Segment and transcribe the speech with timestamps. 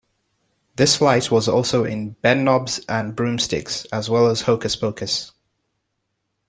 [0.77, 5.31] This flight was also in "Bedknobs and Broomsticks" as well as "Hocus Pocus".